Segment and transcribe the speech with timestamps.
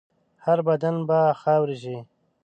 [0.45, 1.97] هر بدن به خاوره شي.